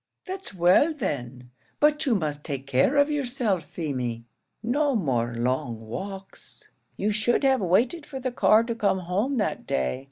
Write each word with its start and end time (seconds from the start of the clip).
"That's 0.25 0.51
well, 0.51 0.95
then; 0.95 1.51
but 1.79 2.07
you 2.07 2.15
must 2.15 2.43
take 2.43 2.65
care 2.65 2.97
of 2.97 3.11
yourself, 3.11 3.63
Feemy; 3.63 4.25
no 4.63 4.95
more 4.95 5.35
long 5.35 5.79
walks; 5.79 6.69
you 6.97 7.11
should 7.11 7.43
have 7.43 7.61
waited 7.61 8.07
for 8.07 8.19
the 8.19 8.31
car 8.31 8.63
to 8.63 8.73
come 8.73 9.01
home 9.01 9.37
that 9.37 9.67
day. 9.67 9.99